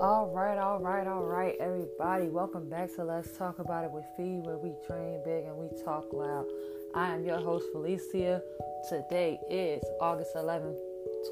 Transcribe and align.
All 0.00 0.30
right, 0.32 0.58
all 0.58 0.78
right, 0.78 1.08
all 1.08 1.24
right, 1.24 1.56
everybody. 1.58 2.28
Welcome 2.28 2.68
back 2.68 2.94
to 2.94 3.02
Let's 3.02 3.36
Talk 3.36 3.58
About 3.58 3.84
It 3.84 3.90
with 3.90 4.04
Fee, 4.16 4.38
where 4.38 4.56
we 4.56 4.72
train 4.86 5.20
big 5.24 5.46
and 5.46 5.56
we 5.56 5.66
talk 5.82 6.12
loud. 6.12 6.46
I 6.94 7.12
am 7.12 7.24
your 7.24 7.40
host, 7.40 7.66
Felicia. 7.72 8.40
Today 8.88 9.40
is 9.50 9.82
August 10.00 10.36
11th, 10.36 10.78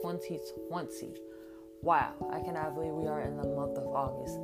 2020. 0.03 1.15
Wow, 1.83 2.15
I 2.33 2.41
cannot 2.41 2.75
believe 2.75 2.91
we 2.93 3.07
are 3.07 3.21
in 3.21 3.37
the 3.37 3.47
month 3.47 3.79
of 3.79 3.87
August. 3.87 4.37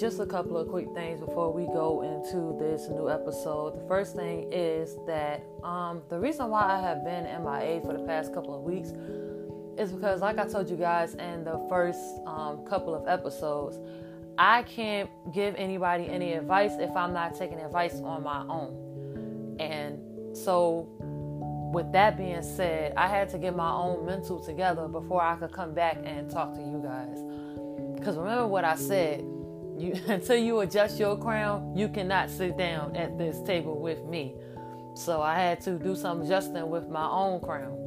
Just 0.00 0.18
a 0.18 0.24
couple 0.24 0.56
of 0.56 0.68
quick 0.68 0.86
things 0.94 1.20
before 1.20 1.52
we 1.52 1.66
go 1.66 2.00
into 2.00 2.58
this 2.58 2.88
new 2.88 3.10
episode. 3.10 3.76
The 3.76 3.86
first 3.86 4.16
thing 4.16 4.50
is 4.50 4.96
that 5.06 5.44
um, 5.62 6.00
the 6.08 6.18
reason 6.18 6.48
why 6.48 6.62
I 6.62 6.80
have 6.80 7.04
been 7.04 7.24
MIA 7.24 7.82
for 7.82 7.92
the 7.92 8.04
past 8.06 8.32
couple 8.32 8.56
of 8.56 8.62
weeks 8.62 8.94
is 9.78 9.92
because, 9.92 10.20
like 10.20 10.38
I 10.38 10.46
told 10.46 10.68
you 10.68 10.76
guys 10.76 11.14
in 11.14 11.44
the 11.44 11.64
first 11.68 12.00
um, 12.26 12.64
couple 12.66 12.94
of 12.94 13.08
episodes, 13.08 13.78
I 14.38 14.62
can't 14.62 15.10
give 15.32 15.54
anybody 15.56 16.08
any 16.08 16.32
advice 16.32 16.72
if 16.78 16.94
I'm 16.96 17.12
not 17.12 17.36
taking 17.36 17.58
advice 17.58 18.00
on 18.00 18.22
my 18.22 18.40
own. 18.42 19.56
And 19.60 20.36
so, 20.36 20.88
with 21.72 21.92
that 21.92 22.16
being 22.16 22.42
said, 22.42 22.94
I 22.96 23.06
had 23.06 23.28
to 23.30 23.38
get 23.38 23.54
my 23.54 23.70
own 23.70 24.06
mental 24.06 24.40
together 24.40 24.88
before 24.88 25.22
I 25.22 25.36
could 25.36 25.52
come 25.52 25.74
back 25.74 25.98
and 26.04 26.30
talk 26.30 26.54
to 26.54 26.60
you 26.60 26.80
guys. 26.82 27.22
Because 27.94 28.16
remember 28.16 28.46
what 28.46 28.64
I 28.64 28.76
said. 28.76 29.24
You, 29.78 29.98
until 30.08 30.36
you 30.36 30.60
adjust 30.60 30.98
your 30.98 31.16
crown, 31.16 31.74
you 31.74 31.88
cannot 31.88 32.28
sit 32.28 32.58
down 32.58 32.94
at 32.96 33.16
this 33.16 33.40
table 33.42 33.80
with 33.80 34.04
me. 34.04 34.34
So 34.94 35.22
I 35.22 35.38
had 35.38 35.62
to 35.62 35.78
do 35.78 35.96
some 35.96 36.20
adjusting 36.20 36.68
with 36.68 36.88
my 36.88 37.08
own 37.08 37.40
crown 37.40 37.79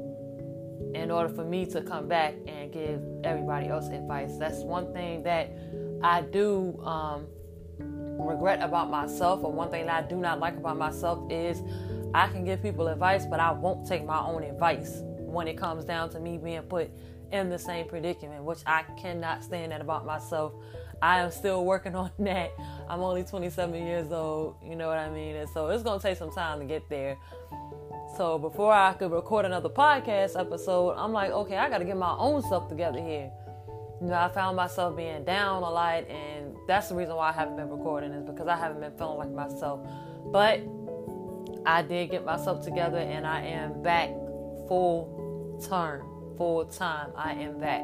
in 0.94 1.12
order 1.12 1.30
for 1.30 1.44
me 1.44 1.66
to 1.68 1.82
come 1.82 2.08
back 2.08 2.36
and 2.48 2.72
give 2.72 3.02
everybody 3.24 3.68
else 3.68 3.88
advice. 3.88 4.38
That's 4.38 4.60
one 4.60 4.94
thing 4.94 5.24
that 5.24 5.52
I 6.02 6.22
do 6.22 6.80
um, 6.84 7.28
regret 7.80 8.62
about 8.62 8.90
myself, 8.90 9.44
or 9.44 9.52
one 9.52 9.70
thing 9.72 9.86
that 9.88 10.04
I 10.04 10.08
do 10.08 10.18
not 10.18 10.40
like 10.40 10.58
about 10.58 10.78
myself 10.78 11.32
is 11.32 11.62
I 12.14 12.28
can 12.28 12.46
give 12.46 12.62
people 12.62 12.88
advice, 12.88 13.26
but 13.26 13.40
I 13.40 13.52
won't 13.52 13.88
take 13.88 14.06
my 14.06 14.20
own 14.20 14.44
advice 14.44 15.02
when 15.20 15.48
it 15.48 15.58
comes 15.58 15.84
down 15.84 16.10
to 16.12 16.20
me 16.20 16.38
being 16.38 16.62
put 16.64 16.92
in 17.32 17.50
the 17.50 17.58
same 17.58 17.88
predicament, 17.88 18.44
which 18.44 18.60
I 18.68 18.84
cannot 18.98 19.44
stand 19.44 19.72
that 19.72 19.82
about 19.82 20.06
myself. 20.06 20.54
I 21.02 21.20
am 21.20 21.32
still 21.32 21.66
working 21.66 21.96
on 21.96 22.12
that. 22.20 22.52
I'm 22.88 23.02
only 23.02 23.24
27 23.24 23.74
years 23.76 24.12
old, 24.12 24.56
you 24.64 24.76
know 24.76 24.88
what 24.88 25.00
I 25.00 25.10
mean? 25.10 25.36
And 25.36 25.50
so 25.50 25.68
it's 25.68 25.84
to 25.84 26.00
take 26.00 26.18
some 26.18 26.32
time 26.32 26.60
to 26.60 26.66
get 26.66 26.88
there. 26.90 27.18
So 28.16 28.38
before 28.38 28.72
I 28.72 28.94
could 28.94 29.12
record 29.12 29.46
another 29.46 29.70
podcast 29.70 30.40
episode, 30.40 30.92
I'm 30.92 31.12
like, 31.12 31.32
okay, 31.32 31.58
I 31.58 31.68
got 31.68 31.80
to 31.80 31.86
get 31.86 31.98
my 31.98 32.16
own 32.16 32.44
stuff 32.44 32.70
together 32.70 33.00
here. 33.00 33.32
You 34.02 34.08
know, 34.10 34.14
I 34.14 34.30
found 34.30 34.56
myself 34.56 34.96
being 34.96 35.24
down 35.24 35.64
a 35.64 35.70
lot, 35.70 36.08
and 36.08 36.56
that's 36.68 36.90
the 36.90 36.96
reason 36.96 37.16
why 37.16 37.30
I 37.30 37.32
haven't 37.32 37.56
been 37.56 37.70
recording 37.70 38.12
is 38.12 38.24
because 38.24 38.48
I 38.48 38.56
haven't 38.56 38.82
been 38.82 38.96
feeling 39.00 39.18
like 39.18 39.32
myself. 39.32 39.80
But 40.26 40.62
I 41.66 41.82
did 41.82 42.12
get 42.12 42.24
myself 42.24 42.64
together, 42.64 43.00
and 43.00 43.26
I 43.26 43.42
am 43.46 43.82
back 43.82 44.10
full 44.68 45.60
term, 45.68 46.36
full 46.38 46.66
time. 46.66 47.14
I 47.16 47.32
am 47.32 47.60
back, 47.60 47.82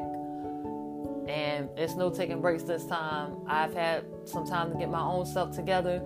and 1.28 1.68
it's 1.76 1.96
no 1.96 2.08
taking 2.08 2.40
breaks 2.40 2.62
this 2.62 2.86
time. 2.86 3.34
I've 3.48 3.74
had 3.74 4.04
some 4.26 4.46
time 4.46 4.70
to 4.70 4.78
get 4.78 4.90
my 4.90 5.02
own 5.02 5.26
stuff 5.26 5.56
together 5.56 6.00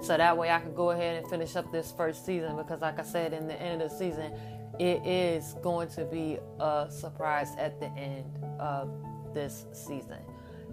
so 0.00 0.16
that 0.16 0.36
way 0.36 0.50
I 0.50 0.60
can 0.60 0.74
go 0.74 0.90
ahead 0.90 1.16
and 1.16 1.30
finish 1.30 1.56
up 1.56 1.70
this 1.70 1.92
first 1.92 2.24
season 2.24 2.56
because, 2.56 2.80
like 2.80 2.98
I 2.98 3.02
said, 3.02 3.32
in 3.32 3.46
the 3.46 3.60
end 3.60 3.82
of 3.82 3.90
the 3.90 3.96
season, 3.96 4.32
it 4.78 5.04
is 5.06 5.54
going 5.62 5.88
to 5.90 6.04
be 6.04 6.38
a 6.58 6.86
surprise 6.90 7.48
at 7.58 7.78
the 7.80 7.88
end 7.88 8.24
of 8.58 8.90
this 9.34 9.66
season. 9.72 10.18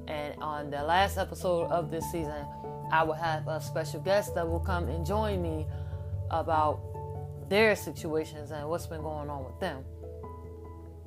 And 0.07 0.41
on 0.41 0.69
the 0.69 0.81
last 0.81 1.17
episode 1.17 1.69
of 1.69 1.91
this 1.91 2.09
season, 2.11 2.45
I 2.91 3.03
will 3.03 3.13
have 3.13 3.47
a 3.47 3.59
special 3.59 3.99
guest 3.99 4.33
that 4.35 4.47
will 4.47 4.61
come 4.61 4.87
and 4.87 5.05
join 5.05 5.41
me 5.41 5.67
about 6.31 6.79
their 7.49 7.75
situations 7.75 8.51
and 8.51 8.67
what's 8.69 8.87
been 8.87 9.01
going 9.01 9.29
on 9.29 9.43
with 9.43 9.59
them. 9.59 9.83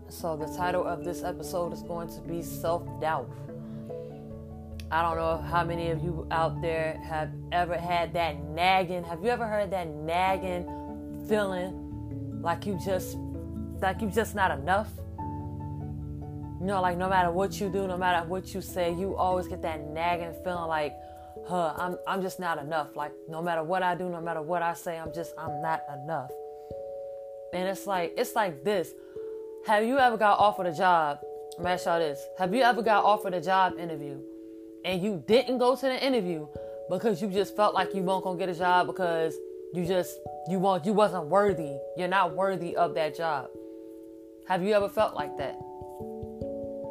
So, 0.08 0.36
the 0.36 0.46
title 0.46 0.84
of 0.84 1.04
this 1.04 1.22
episode 1.22 1.72
is 1.72 1.82
going 1.82 2.08
to 2.08 2.20
be 2.20 2.42
Self 2.42 2.82
Doubt. 3.00 3.30
I 4.92 5.02
don't 5.02 5.16
know 5.16 5.38
how 5.38 5.62
many 5.62 5.90
of 5.90 6.02
you 6.02 6.26
out 6.32 6.60
there 6.60 7.00
have 7.04 7.30
ever 7.52 7.76
had 7.76 8.12
that 8.14 8.42
nagging. 8.42 9.04
Have 9.04 9.22
you 9.22 9.28
ever 9.28 9.46
heard 9.46 9.70
that 9.70 9.86
nagging 9.86 10.64
feeling 11.28 12.40
like 12.42 12.66
you 12.66 12.76
just 12.84 13.16
like 13.80 14.00
you 14.02 14.10
just 14.10 14.34
not 14.34 14.50
enough? 14.50 14.88
You 16.60 16.66
know, 16.66 16.80
like 16.82 16.98
no 16.98 17.08
matter 17.08 17.30
what 17.30 17.60
you 17.60 17.68
do, 17.68 17.86
no 17.86 17.96
matter 17.96 18.26
what 18.26 18.52
you 18.52 18.60
say, 18.60 18.92
you 18.92 19.14
always 19.14 19.46
get 19.46 19.62
that 19.62 19.80
nagging 19.90 20.34
feeling 20.42 20.66
like, 20.66 20.92
huh, 21.46 21.72
I'm 21.76 21.96
I'm 22.08 22.20
just 22.20 22.40
not 22.40 22.58
enough. 22.58 22.96
Like 22.96 23.12
no 23.28 23.40
matter 23.40 23.62
what 23.62 23.84
I 23.84 23.94
do, 23.94 24.08
no 24.08 24.20
matter 24.20 24.42
what 24.42 24.60
I 24.60 24.74
say, 24.74 24.98
I'm 24.98 25.14
just 25.14 25.34
I'm 25.38 25.62
not 25.62 25.82
enough. 26.02 26.32
And 27.54 27.68
it's 27.68 27.86
like 27.86 28.14
it's 28.18 28.34
like 28.34 28.64
this. 28.64 28.90
Have 29.66 29.84
you 29.84 29.98
ever 29.98 30.16
got 30.16 30.40
offered 30.40 30.66
a 30.66 30.74
job? 30.74 31.20
I'm 31.60 31.66
ask 31.66 31.86
y'all 31.86 32.00
this. 32.00 32.20
Have 32.38 32.52
you 32.52 32.62
ever 32.62 32.82
got 32.82 33.04
offered 33.04 33.34
a 33.34 33.40
job 33.40 33.78
interview? 33.78 34.20
And 34.84 35.02
you 35.02 35.22
didn't 35.26 35.58
go 35.58 35.76
to 35.76 35.82
the 35.82 36.04
interview 36.04 36.46
because 36.88 37.22
you 37.22 37.28
just 37.28 37.54
felt 37.56 37.74
like 37.74 37.94
you 37.94 38.02
weren't 38.02 38.24
gonna 38.24 38.38
get 38.38 38.48
a 38.48 38.54
job 38.54 38.86
because 38.86 39.34
you 39.72 39.84
just 39.86 40.18
you 40.48 40.58
want 40.58 40.84
you 40.84 40.92
wasn't 40.92 41.26
worthy. 41.26 41.76
You're 41.96 42.08
not 42.08 42.34
worthy 42.34 42.76
of 42.76 42.94
that 42.94 43.16
job. 43.16 43.48
Have 44.48 44.62
you 44.62 44.72
ever 44.74 44.88
felt 44.88 45.14
like 45.14 45.36
that? 45.38 45.58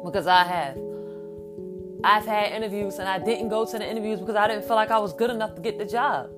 Because 0.04 0.26
I 0.26 0.44
have. 0.44 0.78
I've 2.02 2.24
had 2.24 2.52
interviews 2.52 2.98
and 2.98 3.06
I 3.06 3.18
didn't 3.18 3.48
go 3.48 3.66
to 3.66 3.78
the 3.78 3.88
interviews 3.88 4.20
because 4.20 4.36
I 4.36 4.48
didn't 4.48 4.64
feel 4.64 4.76
like 4.76 4.90
I 4.90 4.98
was 4.98 5.12
good 5.12 5.30
enough 5.30 5.54
to 5.56 5.60
get 5.60 5.78
the 5.78 5.84
job. 5.84 6.30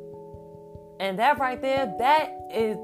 And 0.98 1.18
that 1.18 1.38
right 1.38 1.60
there, 1.60 1.94
that 1.98 2.32
is 2.52 2.76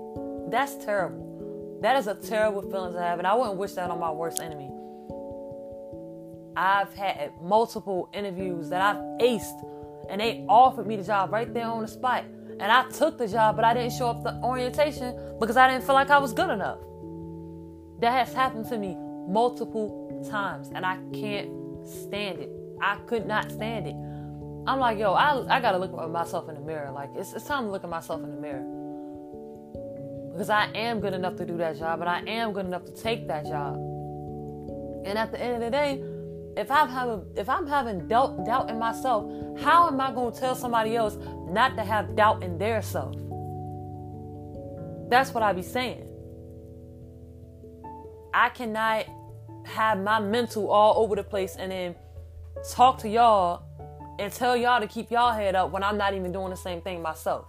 that's 0.50 0.76
terrible. 0.84 1.78
That 1.82 1.96
is 1.96 2.06
a 2.06 2.14
terrible 2.14 2.62
feeling 2.62 2.92
to 2.92 3.00
have, 3.00 3.18
and 3.18 3.26
I 3.26 3.34
wouldn't 3.34 3.56
wish 3.56 3.72
that 3.72 3.90
on 3.90 4.00
my 4.00 4.10
worst 4.10 4.40
enemy. 4.40 4.70
I've 6.58 6.92
had 6.92 7.30
multiple 7.40 8.08
interviews 8.12 8.68
that 8.70 8.80
I've 8.80 9.00
aced 9.20 9.64
and 10.10 10.20
they 10.20 10.44
offered 10.48 10.88
me 10.88 10.96
the 10.96 11.04
job 11.04 11.32
right 11.32 11.52
there 11.54 11.66
on 11.66 11.82
the 11.82 11.88
spot. 11.88 12.24
And 12.24 12.62
I 12.62 12.88
took 12.88 13.16
the 13.16 13.28
job, 13.28 13.54
but 13.54 13.64
I 13.64 13.74
didn't 13.74 13.92
show 13.92 14.08
up 14.08 14.24
the 14.24 14.34
orientation 14.42 15.36
because 15.38 15.56
I 15.56 15.70
didn't 15.70 15.84
feel 15.84 15.94
like 15.94 16.10
I 16.10 16.18
was 16.18 16.32
good 16.32 16.50
enough. 16.50 16.80
That 18.00 18.10
has 18.10 18.34
happened 18.34 18.68
to 18.70 18.78
me 18.78 18.96
multiple 19.28 20.26
times 20.28 20.70
and 20.74 20.84
I 20.84 20.98
can't 21.12 21.48
stand 21.86 22.40
it. 22.40 22.50
I 22.82 22.96
could 23.06 23.24
not 23.24 23.52
stand 23.52 23.86
it. 23.86 23.94
I'm 24.68 24.80
like, 24.80 24.98
yo, 24.98 25.12
I, 25.12 25.58
I 25.58 25.60
gotta 25.60 25.78
look 25.78 25.96
at 25.96 26.10
myself 26.10 26.48
in 26.48 26.56
the 26.56 26.60
mirror. 26.60 26.90
Like, 26.90 27.10
it's, 27.14 27.34
it's 27.34 27.44
time 27.44 27.66
to 27.66 27.70
look 27.70 27.84
at 27.84 27.90
myself 27.90 28.20
in 28.24 28.32
the 28.32 28.40
mirror. 28.40 28.66
Because 30.32 30.50
I 30.50 30.70
am 30.74 30.98
good 30.98 31.14
enough 31.14 31.36
to 31.36 31.46
do 31.46 31.56
that 31.58 31.78
job 31.78 32.00
and 32.00 32.10
I 32.10 32.20
am 32.26 32.52
good 32.52 32.66
enough 32.66 32.84
to 32.86 32.92
take 32.92 33.28
that 33.28 33.46
job. 33.46 33.76
And 35.04 35.16
at 35.16 35.30
the 35.30 35.40
end 35.40 35.54
of 35.54 35.60
the 35.60 35.70
day, 35.70 36.02
if 36.58 36.72
I'm 36.72 36.88
having 36.88 37.24
if 37.36 37.48
I'm 37.48 37.68
having 37.68 38.08
doubt 38.08 38.44
doubt 38.44 38.68
in 38.68 38.78
myself, 38.78 39.30
how 39.60 39.86
am 39.86 40.00
I 40.00 40.12
going 40.12 40.34
to 40.34 40.40
tell 40.40 40.56
somebody 40.56 40.96
else 40.96 41.16
not 41.48 41.76
to 41.76 41.84
have 41.84 42.16
doubt 42.16 42.42
in 42.42 42.58
their 42.58 42.82
self? 42.82 43.14
That's 45.08 45.32
what 45.32 45.44
I 45.44 45.52
be 45.52 45.62
saying. 45.62 46.04
I 48.34 48.48
cannot 48.48 49.06
have 49.66 49.98
my 50.00 50.18
mental 50.18 50.68
all 50.68 51.02
over 51.02 51.14
the 51.14 51.22
place 51.22 51.54
and 51.56 51.70
then 51.70 51.94
talk 52.72 52.98
to 52.98 53.08
y'all 53.08 53.62
and 54.18 54.32
tell 54.32 54.56
y'all 54.56 54.80
to 54.80 54.88
keep 54.88 55.12
y'all 55.12 55.32
head 55.32 55.54
up 55.54 55.70
when 55.70 55.84
I'm 55.84 55.96
not 55.96 56.12
even 56.14 56.32
doing 56.32 56.50
the 56.50 56.56
same 56.56 56.80
thing 56.80 57.00
myself. 57.00 57.46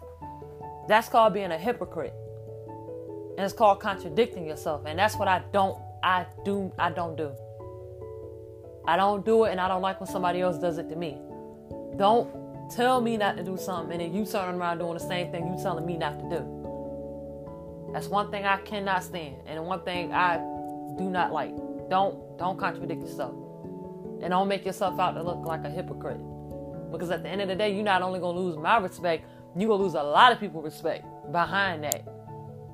That's 0.88 1.09
called 1.09 1.34
being 1.34 1.52
a 1.52 1.58
hypocrite. 1.58 2.14
And 3.38 3.46
it's 3.46 3.53
called 3.53 3.80
contradicting 3.80 4.46
yourself. 4.46 4.84
And 4.85 5.00
that's 5.00 5.16
what 5.16 5.28
I 5.28 5.41
don't 5.52 5.82
I 6.03 6.28
do 6.46 6.72
I 6.78 6.91
don't 6.91 7.16
do. 7.16 7.35
I 8.90 8.96
don't 8.96 9.24
do 9.24 9.44
it 9.44 9.52
and 9.52 9.62
I 9.62 9.68
don't 9.68 9.84
like 9.84 10.00
when 10.02 10.09
somebody 10.09 10.41
else 10.41 10.58
does 10.58 10.80
it 10.80 10.90
to 10.90 10.96
me. 10.96 11.20
Don't 11.96 12.28
tell 12.72 13.02
me 13.02 13.18
not 13.18 13.38
to 13.38 13.44
do 13.44 13.56
something 13.56 13.91
and 13.91 14.02
then 14.02 14.14
you 14.14 14.26
turn 14.26 14.56
around 14.56 14.80
doing 14.80 14.96
the 14.96 15.00
same 15.00 15.32
thing 15.32 15.46
you 15.46 15.62
telling 15.62 15.86
me 15.86 15.96
not 15.96 16.20
to 16.20 16.30
do. 16.30 17.91
That's 17.94 18.08
one 18.08 18.32
thing 18.32 18.46
I 18.46 18.58
cannot 18.58 19.03
stand 19.03 19.36
and 19.46 19.64
one 19.66 19.82
thing 19.82 20.12
I 20.12 20.38
do 20.97 21.09
not 21.09 21.32
like. 21.32 21.56
Don't 21.90 22.38
don't 22.40 22.58
contradict 22.58 23.02
yourself. 23.02 23.36
And 24.22 24.32
don't 24.32 24.47
make 24.47 24.66
yourself 24.66 25.00
out 25.00 25.12
to 25.12 25.24
look 25.24 25.46
like 25.46 25.64
a 25.66 25.70
hypocrite. 25.70 26.20
Because 26.92 27.12
at 27.12 27.22
the 27.22 27.30
end 27.30 27.42
of 27.42 27.47
the 27.47 27.56
day, 27.56 27.74
you're 27.74 27.84
not 27.84 28.02
only 28.02 28.20
gonna 28.20 28.40
lose 28.40 28.58
my 28.58 28.78
respect, 28.78 29.24
you're 29.56 29.70
gonna 29.70 29.84
lose 29.84 29.94
a 29.94 30.02
lot 30.02 30.32
of 30.32 30.40
people 30.40 30.64
respect 30.64 31.06
behind 31.32 31.84
that. 31.84 32.03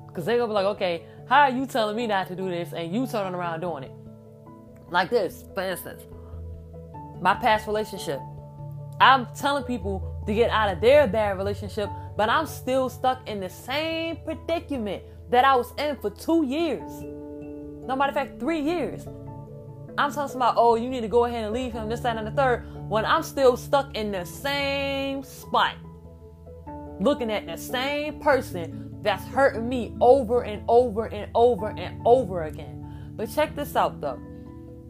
Because 0.06 0.24
they're 0.24 0.38
gonna 0.38 0.48
be 0.48 0.54
like, 0.54 0.66
okay, 0.76 1.02
how 1.28 1.42
are 1.42 1.50
you 1.50 1.66
telling 1.66 1.94
me 1.94 2.06
not 2.06 2.26
to 2.28 2.36
do 2.36 2.48
this 2.48 2.72
and 2.72 2.90
you 2.92 3.06
turning 3.06 3.34
around 3.34 3.60
doing 3.60 3.84
it? 3.84 3.92
Like 4.90 5.10
this, 5.10 5.44
for 5.54 5.62
instance, 5.62 6.02
my 7.20 7.34
past 7.34 7.66
relationship. 7.66 8.20
I'm 9.00 9.26
telling 9.34 9.64
people 9.64 10.22
to 10.26 10.34
get 10.34 10.50
out 10.50 10.72
of 10.72 10.80
their 10.80 11.06
bad 11.06 11.36
relationship, 11.36 11.90
but 12.16 12.28
I'm 12.28 12.46
still 12.46 12.88
stuck 12.88 13.28
in 13.28 13.40
the 13.40 13.48
same 13.48 14.18
predicament 14.24 15.02
that 15.30 15.44
I 15.44 15.56
was 15.56 15.72
in 15.78 15.96
for 15.96 16.10
two 16.10 16.46
years. 16.46 16.90
No 17.86 17.94
matter 17.94 18.10
of 18.10 18.14
fact, 18.14 18.40
three 18.40 18.60
years. 18.60 19.06
I'm 19.98 20.12
telling 20.12 20.28
somebody, 20.28 20.54
oh, 20.58 20.76
you 20.76 20.88
need 20.90 21.00
to 21.02 21.08
go 21.08 21.24
ahead 21.24 21.44
and 21.44 21.54
leave 21.54 21.72
him, 21.72 21.88
this, 21.88 22.00
that, 22.00 22.16
and 22.16 22.26
the 22.26 22.30
third, 22.30 22.66
when 22.88 23.04
I'm 23.04 23.22
still 23.22 23.56
stuck 23.56 23.96
in 23.96 24.12
the 24.12 24.24
same 24.24 25.22
spot, 25.22 25.74
looking 27.00 27.30
at 27.30 27.46
the 27.46 27.56
same 27.56 28.20
person 28.20 28.94
that's 29.02 29.24
hurting 29.24 29.68
me 29.68 29.94
over 30.00 30.42
and 30.42 30.62
over 30.68 31.06
and 31.06 31.30
over 31.34 31.68
and 31.68 32.00
over 32.04 32.44
again. 32.44 33.12
But 33.16 33.30
check 33.34 33.54
this 33.56 33.76
out 33.76 34.00
though. 34.00 34.20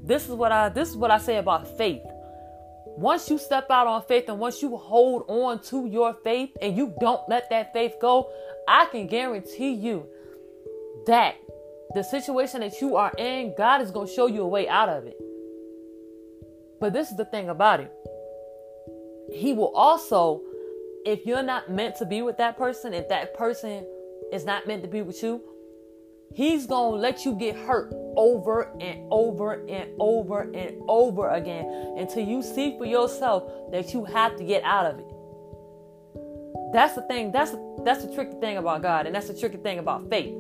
This 0.07 0.29
is 0.29 0.35
what 0.35 0.53
I 0.53 0.69
this 0.69 0.89
is 0.89 0.97
what 0.97 1.11
I 1.11 1.19
say 1.19 1.37
about 1.37 1.67
faith. 1.77 2.03
Once 2.97 3.29
you 3.29 3.37
step 3.37 3.67
out 3.71 3.87
on 3.87 4.03
faith 4.03 4.29
and 4.29 4.39
once 4.39 4.63
you 4.63 4.77
hold 4.77 5.25
on 5.29 5.61
to 5.61 5.87
your 5.87 6.15
faith 6.25 6.51
and 6.63 6.77
you 6.77 6.95
don't 6.99 7.29
let 7.29 7.51
that 7.51 7.73
faith 7.73 7.95
go, 8.01 8.31
I 8.67 8.87
can 8.87 9.07
guarantee 9.07 9.73
you 9.73 10.07
that 11.07 11.35
the 11.95 12.03
situation 12.03 12.61
that 12.61 12.81
you 12.81 12.97
are 12.97 13.13
in, 13.19 13.55
God 13.59 13.83
is 13.83 13.91
going 13.91 14.07
to 14.07 14.13
show 14.13 14.27
you 14.27 14.43
a 14.43 14.49
way 14.49 14.69
out 14.69 14.89
of 14.89 15.05
it. 15.05 15.17
But 16.81 16.93
this 16.93 17.11
is 17.11 17.17
the 17.17 17.25
thing 17.27 17.49
about 17.49 17.81
it. 17.81 17.93
He 19.33 19.53
will 19.53 19.75
also, 19.75 20.41
if 21.05 21.27
you're 21.27 21.43
not 21.43 21.71
meant 21.71 21.97
to 21.97 22.07
be 22.07 22.23
with 22.23 22.39
that 22.39 22.57
person, 22.57 22.95
if 22.95 23.09
that 23.09 23.35
person 23.35 23.85
is 24.33 24.45
not 24.45 24.67
meant 24.67 24.83
to 24.83 24.89
be 24.89 25.03
with 25.03 25.23
you, 25.23 25.43
he's 26.35 26.67
going 26.67 26.95
to 26.95 26.99
let 26.99 27.25
you 27.25 27.35
get 27.35 27.57
hurt 27.57 27.93
over 28.17 28.73
and 28.81 29.07
over 29.11 29.65
and 29.67 29.91
over 29.99 30.43
and 30.43 30.83
over 30.89 31.31
again 31.31 31.95
until 31.99 32.25
you 32.25 32.43
see 32.43 32.77
for 32.79 32.87
yourself 32.87 33.45
that 33.73 33.93
you 33.93 34.05
have 34.05 34.37
to 34.37 34.45
get 34.45 34.63
out 34.63 34.87
of 34.87 34.99
it. 34.99 35.07
That's 36.73 36.95
the 36.95 37.03
thing. 37.03 37.33
That's 37.33 37.55
that's 37.85 38.05
the 38.05 38.13
tricky 38.15 38.39
thing 38.41 38.57
about 38.57 38.83
God, 38.83 39.07
and 39.07 39.15
that's 39.15 39.29
the 39.29 39.39
tricky 39.39 39.59
thing 39.59 39.79
about 39.79 40.09
faith. 40.11 40.35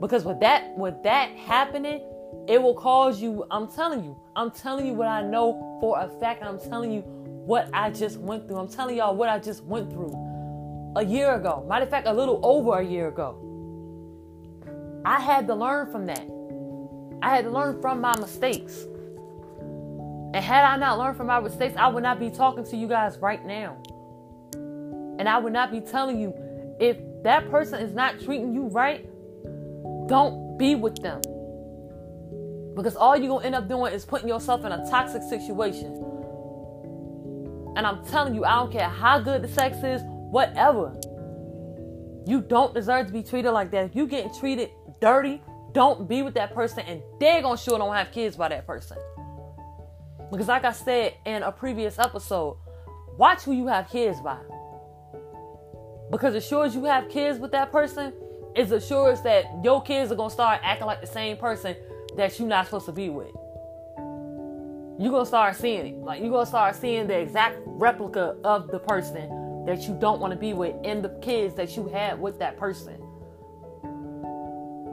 Because 0.00 0.24
with 0.24 0.40
that, 0.40 0.76
with 0.76 0.94
that 1.02 1.30
happening, 1.30 2.00
it 2.48 2.60
will 2.60 2.74
cause 2.74 3.20
you, 3.20 3.44
I'm 3.50 3.68
telling 3.68 4.02
you, 4.04 4.18
I'm 4.36 4.50
telling 4.50 4.86
you 4.86 4.94
what 4.94 5.08
I 5.08 5.22
know 5.22 5.78
for 5.80 6.00
a 6.00 6.08
fact, 6.20 6.42
I'm 6.42 6.58
telling 6.58 6.90
you 6.92 7.00
what 7.00 7.68
I 7.72 7.90
just 7.90 8.18
went 8.18 8.48
through. 8.48 8.58
I'm 8.58 8.68
telling 8.68 8.96
y'all 8.96 9.14
what 9.14 9.28
I 9.28 9.38
just 9.38 9.64
went 9.64 9.90
through 9.90 10.12
a 10.96 11.04
year 11.04 11.34
ago. 11.34 11.64
Matter 11.68 11.84
of 11.84 11.90
fact, 11.90 12.06
a 12.06 12.12
little 12.12 12.40
over 12.42 12.78
a 12.78 12.84
year 12.84 13.08
ago. 13.08 13.38
I 15.04 15.20
had 15.20 15.46
to 15.48 15.54
learn 15.54 15.90
from 15.92 16.06
that. 16.06 16.26
I 17.22 17.34
had 17.34 17.44
to 17.44 17.50
learn 17.50 17.80
from 17.80 18.00
my 18.00 18.16
mistakes. 18.18 18.86
And 20.34 20.36
had 20.36 20.64
I 20.64 20.76
not 20.76 20.98
learned 20.98 21.16
from 21.16 21.28
my 21.28 21.40
mistakes, 21.40 21.76
I 21.76 21.88
would 21.88 22.02
not 22.02 22.18
be 22.18 22.30
talking 22.30 22.64
to 22.64 22.76
you 22.76 22.88
guys 22.88 23.18
right 23.18 23.44
now. 23.44 23.76
And 25.18 25.28
I 25.28 25.38
would 25.38 25.52
not 25.52 25.70
be 25.70 25.80
telling 25.80 26.20
you 26.20 26.34
if 26.80 26.96
that 27.22 27.50
person 27.50 27.80
is 27.80 27.94
not 27.94 28.18
treating 28.20 28.52
you 28.52 28.64
right, 28.64 29.08
don't 30.08 30.58
be 30.58 30.74
with 30.74 30.96
them. 31.02 31.20
Because 32.74 32.96
all 32.96 33.16
you're 33.16 33.28
going 33.28 33.42
to 33.42 33.46
end 33.46 33.54
up 33.54 33.68
doing 33.68 33.92
is 33.92 34.04
putting 34.04 34.28
yourself 34.28 34.64
in 34.64 34.72
a 34.72 34.84
toxic 34.90 35.22
situation. 35.22 35.94
And 37.76 37.86
I'm 37.86 38.04
telling 38.06 38.34
you, 38.34 38.44
I 38.44 38.56
don't 38.56 38.72
care 38.72 38.88
how 38.88 39.18
good 39.20 39.42
the 39.42 39.48
sex 39.48 39.78
is, 39.84 40.02
whatever. 40.04 40.94
You 42.26 42.40
don't 42.40 42.74
deserve 42.74 43.06
to 43.06 43.12
be 43.12 43.22
treated 43.22 43.52
like 43.52 43.70
that. 43.70 43.84
If 43.84 43.94
you 43.94 44.06
getting 44.06 44.34
treated 44.34 44.70
dirty, 45.00 45.42
don't 45.72 46.08
be 46.08 46.22
with 46.22 46.34
that 46.34 46.54
person 46.54 46.80
and 46.86 47.02
they're 47.18 47.42
gonna 47.42 47.58
sure 47.58 47.78
don't 47.78 47.94
have 47.94 48.12
kids 48.12 48.36
by 48.36 48.48
that 48.48 48.66
person. 48.66 48.96
Because 50.30 50.48
like 50.48 50.64
I 50.64 50.72
said 50.72 51.14
in 51.26 51.42
a 51.42 51.52
previous 51.52 51.98
episode, 51.98 52.56
watch 53.18 53.42
who 53.42 53.52
you 53.52 53.66
have 53.66 53.88
kids 53.88 54.20
by. 54.20 54.38
Because 56.10 56.34
as 56.34 56.46
sure 56.46 56.64
as 56.64 56.74
you 56.74 56.84
have 56.84 57.08
kids 57.08 57.38
with 57.38 57.52
that 57.52 57.72
person, 57.72 58.12
it's 58.54 58.70
as 58.70 58.86
sure 58.86 59.10
as 59.10 59.22
that 59.22 59.46
your 59.64 59.82
kids 59.82 60.12
are 60.12 60.14
gonna 60.14 60.30
start 60.30 60.60
acting 60.62 60.86
like 60.86 61.00
the 61.00 61.06
same 61.06 61.36
person 61.36 61.76
that 62.16 62.38
you're 62.38 62.48
not 62.48 62.66
supposed 62.66 62.86
to 62.86 62.92
be 62.92 63.08
with. 63.08 63.32
You're 64.98 65.10
gonna 65.10 65.26
start 65.26 65.56
seeing 65.56 65.86
it. 65.86 65.98
Like 65.98 66.20
you're 66.20 66.30
gonna 66.30 66.46
start 66.46 66.76
seeing 66.76 67.08
the 67.08 67.18
exact 67.18 67.58
replica 67.66 68.36
of 68.44 68.68
the 68.68 68.78
person 68.78 69.64
that 69.66 69.88
you 69.88 69.96
don't 69.98 70.20
want 70.20 70.32
to 70.32 70.38
be 70.38 70.52
with 70.52 70.76
in 70.84 71.02
the 71.02 71.08
kids 71.20 71.54
that 71.54 71.76
you 71.76 71.88
had 71.88 72.20
with 72.20 72.38
that 72.38 72.56
person. 72.56 73.03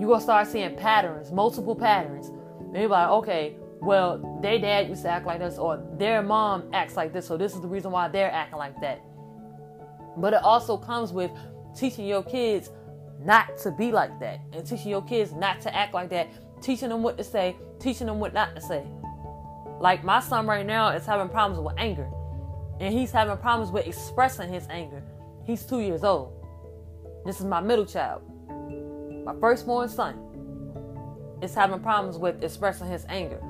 You're 0.01 0.09
gonna 0.09 0.21
start 0.24 0.48
seeing 0.48 0.75
patterns, 0.75 1.31
multiple 1.31 1.75
patterns. 1.75 2.30
And 2.59 2.75
you're 2.75 2.88
like, 2.88 3.07
okay, 3.07 3.56
well, 3.81 4.39
their 4.42 4.57
dad 4.57 4.89
used 4.89 5.03
to 5.03 5.09
act 5.09 5.27
like 5.27 5.38
this, 5.38 5.59
or 5.59 5.80
their 6.00 6.24
mom 6.24 6.63
acts 6.74 6.98
like 6.98 7.13
this, 7.13 7.27
so 7.27 7.38
this 7.38 7.53
is 7.53 7.62
the 7.62 7.68
reason 7.68 7.92
why 7.92 8.07
they're 8.07 8.31
acting 8.31 8.57
like 8.57 8.81
that. 8.81 9.00
But 10.18 10.33
it 10.33 10.42
also 10.42 10.75
comes 10.75 11.13
with 11.13 11.30
teaching 11.77 12.07
your 12.07 12.24
kids 12.24 12.71
not 13.19 13.59
to 13.59 13.69
be 13.69 13.92
like 13.92 14.19
that 14.21 14.39
and 14.53 14.65
teaching 14.65 14.89
your 14.89 15.03
kids 15.03 15.33
not 15.33 15.62
to 15.62 15.75
act 15.75 15.94
like 15.94 16.09
that, 16.09 16.30
teaching 16.63 16.89
them 16.89 17.04
what 17.04 17.15
to 17.19 17.24
say, 17.24 17.56
teaching 17.80 18.07
them 18.07 18.19
what 18.19 18.33
not 18.33 18.56
to 18.56 18.62
say. 18.62 18.83
Like 19.80 20.04
my 20.04 20.19
son 20.19 20.47
right 20.47 20.65
now 20.65 20.89
is 20.89 21.06
having 21.06 21.30
problems 21.30 21.63
with 21.63 21.75
anger, 21.77 22.09
and 22.80 22.92
he's 22.92 23.12
having 23.12 23.38
problems 23.38 23.71
with 23.71 23.86
expressing 23.86 24.51
his 24.51 24.65
anger. 24.71 25.04
He's 25.45 25.62
two 25.62 25.81
years 25.81 26.04
old. 26.04 26.33
This 27.24 27.39
is 27.39 27.45
my 27.45 27.62
middle 27.62 27.86
child. 27.86 28.24
My 29.25 29.33
firstborn 29.39 29.89
son 29.89 30.15
is 31.41 31.53
having 31.53 31.79
problems 31.79 32.18
with 32.18 32.44
expressing 32.44 32.88
his 32.88 33.06
anger. 33.09 33.41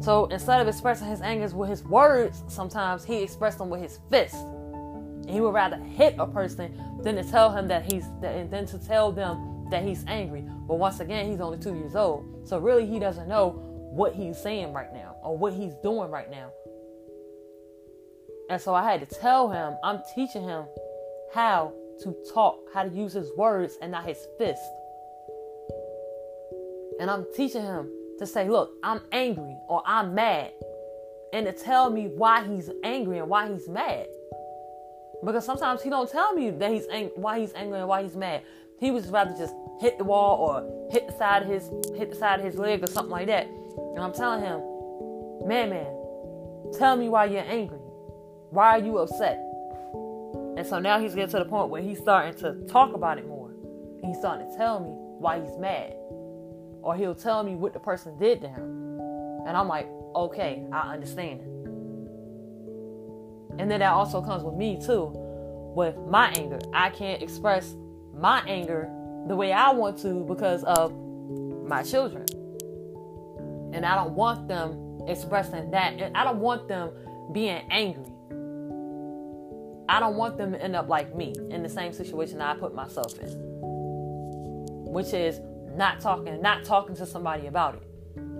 So 0.00 0.26
instead 0.26 0.60
of 0.60 0.68
expressing 0.68 1.08
his 1.08 1.20
anger 1.20 1.48
with 1.56 1.68
his 1.68 1.84
words, 1.84 2.42
sometimes 2.46 3.04
he 3.04 3.22
expresses 3.22 3.58
them 3.58 3.70
with 3.70 3.80
his 3.80 3.98
fist. 4.10 4.34
And 4.34 5.30
he 5.30 5.40
would 5.40 5.54
rather 5.54 5.76
hit 5.76 6.14
a 6.18 6.26
person 6.26 6.80
than 7.02 7.16
to 7.16 7.24
tell 7.24 7.50
him 7.50 7.68
that 7.68 7.90
he's 7.90 8.04
than 8.20 8.66
to 8.66 8.78
tell 8.78 9.12
them 9.12 9.66
that 9.70 9.84
he's 9.84 10.04
angry. 10.06 10.44
But 10.66 10.76
once 10.76 11.00
again, 11.00 11.30
he's 11.30 11.40
only 11.40 11.58
two 11.58 11.74
years 11.74 11.96
old, 11.96 12.48
so 12.48 12.58
really 12.58 12.86
he 12.86 12.98
doesn't 12.98 13.28
know 13.28 13.50
what 13.92 14.14
he's 14.14 14.38
saying 14.38 14.72
right 14.72 14.92
now 14.92 15.16
or 15.22 15.36
what 15.36 15.52
he's 15.52 15.74
doing 15.82 16.10
right 16.10 16.30
now. 16.30 16.50
And 18.50 18.60
so 18.60 18.74
I 18.74 18.90
had 18.90 19.06
to 19.06 19.14
tell 19.14 19.50
him, 19.50 19.74
I'm 19.82 20.00
teaching 20.14 20.42
him 20.42 20.64
how 21.34 21.74
to 22.02 22.16
talk, 22.32 22.60
how 22.72 22.84
to 22.84 22.88
use 22.88 23.12
his 23.12 23.30
words 23.36 23.76
and 23.82 23.92
not 23.92 24.06
his 24.06 24.18
fist. 24.38 24.62
And 27.00 27.10
I'm 27.10 27.26
teaching 27.34 27.62
him 27.62 27.90
to 28.18 28.26
say, 28.26 28.48
look, 28.48 28.72
I'm 28.82 29.00
angry 29.12 29.56
or 29.68 29.82
I'm 29.86 30.14
mad. 30.14 30.52
And 31.32 31.46
to 31.46 31.52
tell 31.52 31.90
me 31.90 32.06
why 32.06 32.44
he's 32.44 32.70
angry 32.82 33.18
and 33.18 33.28
why 33.28 33.50
he's 33.50 33.68
mad. 33.68 34.06
Because 35.24 35.44
sometimes 35.44 35.82
he 35.82 35.90
don't 35.90 36.10
tell 36.10 36.32
me 36.32 36.50
that 36.50 36.70
he's 36.70 36.86
ang- 36.86 37.10
why 37.16 37.40
he's 37.40 37.52
angry 37.54 37.78
and 37.80 37.88
why 37.88 38.02
he's 38.02 38.16
mad. 38.16 38.42
He 38.78 38.90
was 38.90 39.08
rather 39.08 39.34
just 39.36 39.54
hit 39.80 39.98
the 39.98 40.04
wall 40.04 40.38
or 40.38 40.90
hit 40.92 41.06
the 41.06 41.12
side 41.18 41.42
of 41.42 41.48
his 41.48 41.68
hit 41.96 42.10
the 42.10 42.16
side 42.16 42.38
of 42.38 42.46
his 42.46 42.56
leg 42.56 42.82
or 42.82 42.86
something 42.86 43.10
like 43.10 43.26
that. 43.26 43.46
And 43.46 43.98
I'm 43.98 44.12
telling 44.12 44.42
him, 44.42 44.60
man, 45.46 45.70
man, 45.70 46.72
tell 46.78 46.96
me 46.96 47.08
why 47.08 47.26
you're 47.26 47.42
angry. 47.42 47.78
Why 48.50 48.78
are 48.78 48.78
you 48.78 48.98
upset? 48.98 49.38
And 50.56 50.66
so 50.66 50.78
now 50.78 50.98
he's 51.00 51.14
getting 51.14 51.30
to 51.30 51.38
the 51.38 51.44
point 51.44 51.70
where 51.70 51.82
he's 51.82 51.98
starting 51.98 52.34
to 52.40 52.66
talk 52.66 52.94
about 52.94 53.18
it 53.18 53.26
more. 53.26 53.50
He's 54.04 54.18
starting 54.18 54.50
to 54.50 54.56
tell 54.56 54.80
me 54.80 54.90
why 55.18 55.40
he's 55.40 55.56
mad. 55.58 55.94
Or 56.82 56.96
he'll 56.96 57.14
tell 57.14 57.42
me 57.42 57.56
what 57.56 57.72
the 57.72 57.80
person 57.80 58.18
did 58.18 58.40
to 58.42 58.48
him. 58.48 59.00
And 59.46 59.56
I'm 59.56 59.68
like, 59.68 59.88
okay, 60.14 60.64
I 60.72 60.94
understand. 60.94 61.40
And 63.58 63.70
then 63.70 63.80
that 63.80 63.92
also 63.92 64.22
comes 64.22 64.44
with 64.44 64.54
me 64.54 64.78
too, 64.80 65.10
with 65.74 65.96
my 66.08 66.30
anger. 66.36 66.58
I 66.72 66.90
can't 66.90 67.22
express 67.22 67.74
my 68.14 68.42
anger 68.46 68.90
the 69.26 69.36
way 69.36 69.52
I 69.52 69.70
want 69.70 69.98
to 70.00 70.24
because 70.24 70.64
of 70.64 70.92
my 71.66 71.82
children. 71.82 72.24
And 73.74 73.84
I 73.84 73.94
don't 73.94 74.14
want 74.14 74.48
them 74.48 75.00
expressing 75.08 75.70
that. 75.72 75.94
And 75.94 76.16
I 76.16 76.24
don't 76.24 76.40
want 76.40 76.68
them 76.68 76.90
being 77.32 77.62
angry. 77.70 78.06
I 79.90 80.00
don't 80.00 80.16
want 80.16 80.36
them 80.36 80.52
to 80.52 80.62
end 80.62 80.76
up 80.76 80.88
like 80.88 81.14
me 81.16 81.34
in 81.50 81.62
the 81.62 81.68
same 81.68 81.92
situation 81.92 82.40
I 82.40 82.54
put 82.54 82.74
myself 82.74 83.18
in. 83.18 83.28
Which 84.90 85.12
is 85.12 85.40
not 85.78 86.00
talking, 86.00 86.42
not 86.42 86.64
talking 86.64 86.94
to 86.96 87.06
somebody 87.06 87.46
about 87.46 87.76
it. 87.76 87.82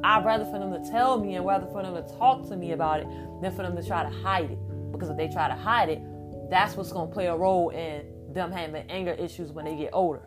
I'd 0.04 0.24
rather 0.24 0.44
for 0.44 0.58
them 0.58 0.72
to 0.72 0.90
tell 0.90 1.18
me 1.18 1.36
and 1.36 1.46
rather 1.46 1.66
for 1.66 1.82
them 1.82 1.94
to 1.94 2.02
talk 2.18 2.48
to 2.48 2.56
me 2.56 2.72
about 2.72 3.00
it 3.00 3.08
than 3.40 3.54
for 3.54 3.62
them 3.62 3.76
to 3.76 3.86
try 3.86 4.02
to 4.02 4.10
hide 4.10 4.50
it. 4.50 4.92
Because 4.92 5.08
if 5.08 5.16
they 5.16 5.28
try 5.28 5.48
to 5.48 5.54
hide 5.54 5.88
it, 5.88 6.02
that's 6.50 6.76
what's 6.76 6.92
going 6.92 7.08
to 7.08 7.14
play 7.14 7.26
a 7.26 7.36
role 7.36 7.70
in 7.70 8.32
them 8.32 8.52
having 8.52 8.90
anger 8.90 9.12
issues 9.12 9.52
when 9.52 9.64
they 9.64 9.76
get 9.76 9.90
older. 9.92 10.22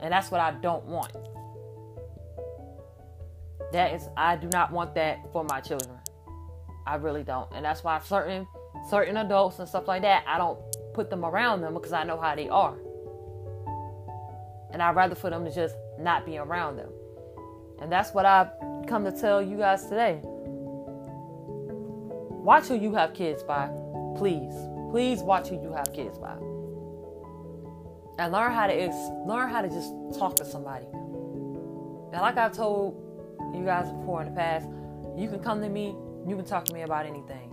And 0.00 0.12
that's 0.12 0.30
what 0.30 0.40
I 0.40 0.52
don't 0.52 0.84
want. 0.86 1.12
That 3.72 3.94
is 3.94 4.08
I 4.16 4.36
do 4.36 4.48
not 4.48 4.72
want 4.72 4.94
that 4.94 5.18
for 5.32 5.44
my 5.44 5.60
children. 5.60 5.98
I 6.86 6.96
really 6.96 7.24
don't. 7.24 7.50
And 7.54 7.64
that's 7.64 7.82
why 7.82 7.98
certain 8.00 8.46
certain 8.88 9.16
adults 9.16 9.58
and 9.58 9.68
stuff 9.68 9.88
like 9.88 10.02
that, 10.02 10.24
I 10.26 10.38
don't 10.38 10.58
put 10.94 11.10
them 11.10 11.24
around 11.24 11.62
them 11.62 11.74
because 11.74 11.92
I 11.92 12.04
know 12.04 12.20
how 12.20 12.34
they 12.34 12.48
are. 12.48 12.76
And 14.70 14.82
I'd 14.82 14.96
rather 14.96 15.14
for 15.14 15.30
them 15.30 15.44
to 15.44 15.54
just 15.54 15.74
not 15.98 16.26
be 16.26 16.38
around 16.38 16.76
them. 16.76 16.90
And 17.80 17.90
that's 17.90 18.14
what 18.14 18.26
I've 18.26 18.50
come 18.86 19.04
to 19.04 19.12
tell 19.12 19.42
you 19.42 19.56
guys 19.58 19.84
today. 19.86 20.20
Watch 22.44 22.66
who 22.66 22.74
you 22.74 22.94
have 22.94 23.14
kids 23.14 23.42
by. 23.42 23.68
Please, 24.16 24.54
please 24.90 25.20
watch 25.22 25.48
who 25.48 25.60
you 25.60 25.72
have 25.72 25.92
kids 25.92 26.18
by, 26.18 26.36
and 28.18 28.32
learn 28.32 28.52
how 28.52 28.66
to 28.66 28.72
ex- 28.72 29.10
learn 29.26 29.48
how 29.48 29.62
to 29.62 29.68
just 29.68 29.92
talk 30.18 30.36
to 30.36 30.44
somebody. 30.44 30.86
And 32.12 32.20
like 32.20 32.36
I've 32.36 32.52
told 32.52 33.00
you 33.54 33.64
guys 33.64 33.90
before 33.90 34.22
in 34.22 34.28
the 34.28 34.34
past, 34.34 34.68
You 35.16 35.28
can 35.28 35.40
come 35.40 35.60
to 35.62 35.68
me, 35.68 35.96
you 36.26 36.36
can 36.36 36.44
talk 36.44 36.64
to 36.66 36.74
me 36.74 36.82
about 36.82 37.06
anything. 37.06 37.50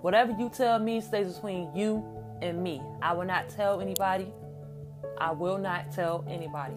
Whatever 0.00 0.32
you 0.38 0.50
tell 0.50 0.78
me 0.78 1.00
stays 1.00 1.32
between 1.34 1.74
you 1.74 2.04
and 2.42 2.62
me. 2.62 2.82
I 3.00 3.12
will 3.12 3.24
not 3.24 3.48
tell 3.48 3.80
anybody. 3.80 4.32
I 5.18 5.30
will 5.30 5.58
not 5.58 5.92
tell 5.92 6.24
anybody. 6.28 6.74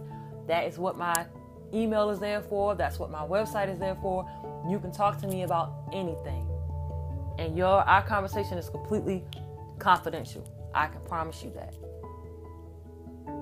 That 0.48 0.68
is 0.68 0.78
what 0.78 0.98
my 0.98 1.26
email 1.74 2.10
is 2.10 2.20
there 2.20 2.42
for. 2.42 2.76
That's 2.76 3.00
what 3.00 3.12
my 3.12 3.22
website 3.22 3.72
is 3.72 3.80
there 3.80 3.96
for. 4.02 4.28
You 4.70 4.80
can 4.80 4.92
talk 4.92 5.20
to 5.22 5.28
me 5.28 5.44
about 5.44 5.74
anything. 5.94 6.48
And 7.38 7.58
your 7.58 7.68
our 7.68 8.02
conversation 8.04 8.58
is 8.58 8.70
completely 8.70 9.24
confidential. 9.80 10.48
I 10.74 10.88
can 10.88 11.02
promise 11.02 11.44
you 11.44 11.52
that. 11.56 11.76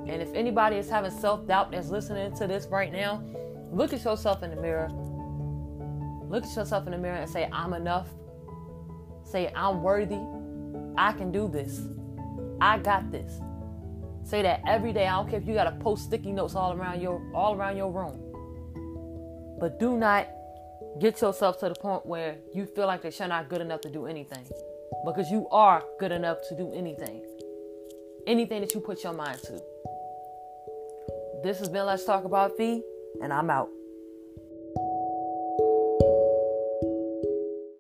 And 0.08 0.22
if 0.22 0.34
anybody 0.34 0.78
is 0.78 0.90
having 0.90 1.12
self-doubt 1.12 1.72
that's 1.72 1.90
listening 1.90 2.36
to 2.38 2.48
this 2.48 2.68
right 2.68 2.92
now, 2.92 3.24
look 3.72 3.94
at 3.94 4.04
yourself 4.04 4.44
in 4.44 4.50
the 4.50 4.56
mirror. 4.56 4.90
Look 6.30 6.46
at 6.46 6.56
yourself 6.56 6.86
in 6.88 6.92
the 6.92 6.98
mirror 6.98 7.18
and 7.18 7.30
say, 7.30 7.50
I'm 7.52 7.74
enough. 7.74 8.08
Say, 9.24 9.52
I'm 9.56 9.84
worthy. 9.84 10.20
I 10.98 11.14
can 11.14 11.32
do 11.32 11.48
this. 11.48 11.82
I 12.60 12.80
got 12.80 13.12
this. 13.12 13.40
Say 14.24 14.42
that 14.42 14.62
every 14.68 14.94
day. 14.94 15.08
I 15.08 15.18
don't 15.18 15.30
care 15.30 15.40
if 15.40 15.48
you 15.48 15.54
gotta 15.54 15.76
post 15.80 16.06
sticky 16.06 16.32
notes 16.32 16.56
all 16.56 16.74
around 16.74 17.02
your 17.02 17.22
all 17.34 17.56
around 17.56 17.78
your 17.78 17.92
room. 17.92 18.20
But 19.60 19.80
do 19.80 19.98
not 19.98 20.28
get 21.00 21.22
yourself 21.22 21.60
to 21.60 21.70
the 21.70 21.76
point 21.76 22.06
where 22.06 22.38
you 22.54 22.66
feel 22.66 22.88
like 22.88 23.02
that 23.02 23.18
you're 23.18 23.28
not 23.28 23.50
good 23.50 23.62
enough 23.62 23.82
to 23.82 23.90
do 23.90 24.06
anything. 24.06 24.46
Because 25.06 25.30
you 25.30 25.48
are 25.50 25.84
good 26.00 26.12
enough 26.12 26.38
to 26.50 26.56
do 26.56 26.72
anything. 26.74 27.24
Anything 28.28 28.62
that 28.62 28.74
you 28.74 28.80
put 28.80 29.04
your 29.04 29.14
mind 29.14 29.40
to. 29.44 29.62
This 31.44 31.60
has 31.60 31.68
been 31.68 31.86
Let's 31.86 32.06
Talk 32.06 32.24
About 32.24 32.56
Fee, 32.56 32.82
and 33.22 33.34
I'm 33.34 33.50
out. 33.50 33.68